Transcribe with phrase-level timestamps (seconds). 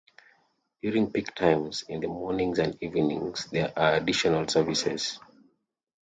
[0.81, 5.19] During peak times in the mornings and evenings there are additional services.